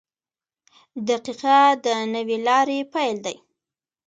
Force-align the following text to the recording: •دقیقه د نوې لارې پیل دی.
•دقیقه 1.07 1.59
د 1.83 1.87
نوې 2.13 2.37
لارې 2.47 2.79
پیل 2.93 3.17
دی. 3.25 3.37